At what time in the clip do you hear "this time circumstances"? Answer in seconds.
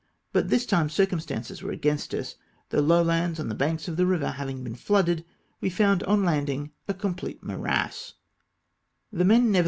0.49-1.61